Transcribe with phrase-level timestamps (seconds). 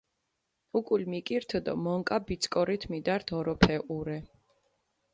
[0.79, 4.19] უკულ მიკირთჷ დო მონკა ბიწკორით მიდართ ოროფეჸურე.